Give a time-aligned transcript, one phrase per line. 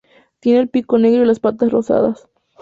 [0.39, 2.27] Tiene el pico negro y las patas rosadas.